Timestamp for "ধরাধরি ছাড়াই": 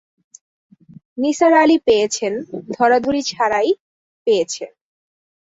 2.75-3.69